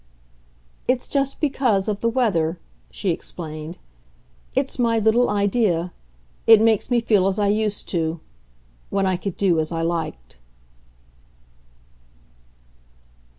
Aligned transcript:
"It's 0.87 1.07
just 1.07 1.39
because 1.39 1.87
of 1.87 1.99
the 1.99 2.09
weather," 2.09 2.57
she 2.89 3.11
explained. 3.11 3.77
"It's 4.55 4.79
my 4.79 4.97
little 4.97 5.29
idea. 5.29 5.93
It 6.47 6.59
makes 6.59 6.89
me 6.89 6.99
feel 6.99 7.27
as 7.27 7.37
I 7.37 7.49
used 7.49 7.87
to 7.89 8.19
when 8.89 9.05
I 9.05 9.15
could 9.15 9.37
do 9.37 9.59
as 9.59 9.71
I 9.71 9.83
liked." 9.83 10.37